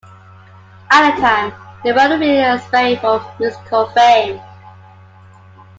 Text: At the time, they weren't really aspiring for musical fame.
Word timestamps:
At 0.89 1.13
the 1.13 1.21
time, 1.21 1.53
they 1.83 1.93
weren't 1.93 2.19
really 2.19 2.39
aspiring 2.41 2.97
for 2.97 3.23
musical 3.37 3.85
fame. 3.91 4.41